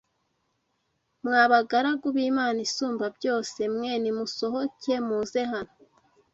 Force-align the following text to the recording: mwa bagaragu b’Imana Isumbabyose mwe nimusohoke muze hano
mwa 1.25 1.43
bagaragu 1.51 2.07
b’Imana 2.15 2.59
Isumbabyose 2.67 3.59
mwe 3.73 3.91
nimusohoke 4.03 4.93
muze 5.07 5.41
hano 5.51 5.73